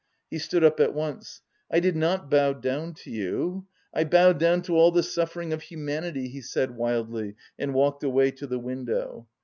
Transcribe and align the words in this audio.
He 0.31 0.39
stood 0.39 0.63
up 0.63 0.79
at 0.79 0.95
once. 0.95 1.41
"I 1.69 1.79
did 1.79 1.95
not 1.95 2.27
bow 2.27 2.53
down 2.53 2.95
to 2.95 3.11
you, 3.11 3.67
I 3.93 4.03
bowed 4.03 4.39
down 4.39 4.63
to 4.63 4.75
all 4.75 4.89
the 4.91 5.03
suffering 5.03 5.53
of 5.53 5.61
humanity," 5.61 6.27
he 6.27 6.41
said 6.41 6.75
wildly 6.75 7.35
and 7.59 7.75
walked 7.75 8.03
away 8.03 8.31
to 8.31 8.47
the 8.47 8.57
window. 8.57 9.27